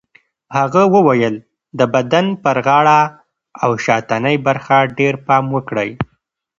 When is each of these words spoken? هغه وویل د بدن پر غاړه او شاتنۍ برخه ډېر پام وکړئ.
هغه 0.57 0.81
وویل 0.95 1.35
د 1.79 1.81
بدن 1.93 2.25
پر 2.43 2.57
غاړه 2.67 2.99
او 3.63 3.71
شاتنۍ 3.83 4.35
برخه 4.47 4.77
ډېر 4.97 5.13
پام 5.27 5.45
وکړئ. 5.55 5.89